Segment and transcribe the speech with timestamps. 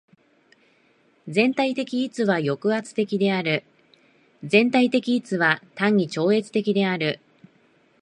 [1.27, 3.63] 全体的一は抑圧的である。
[4.43, 7.19] 全体的一は単に超越的である。